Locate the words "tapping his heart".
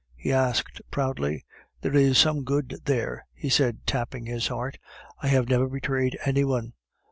3.85-4.79